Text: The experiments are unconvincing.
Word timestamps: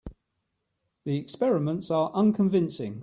The 1.03 1.17
experiments 1.17 1.91
are 1.91 2.09
unconvincing. 2.15 2.99